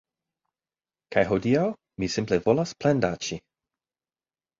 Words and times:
Kaj 1.15 1.23
hodiaŭ 1.31 1.65
mi 2.03 2.09
simple 2.13 2.39
volas 2.47 2.73
plendaĉi 2.81 3.39